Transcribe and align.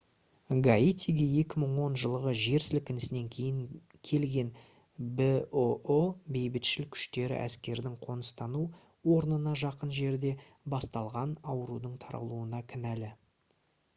гаитиге 0.65 1.25
2010 1.31 1.97
жылғы 2.03 2.31
жер 2.43 2.63
сілкінісінен 2.67 3.27
кейін 3.35 3.59
келген 4.11 4.49
бұұ 5.19 5.99
бейбітшіл 6.37 6.87
күштері 6.97 7.37
әскердің 7.43 7.99
қоныстану 8.07 8.63
орнына 9.17 9.55
жақын 9.65 9.93
жерде 9.99 10.33
басталған 10.77 11.37
аурудың 11.55 11.95
таралуына 12.07 12.65
кінәлі 12.75 13.13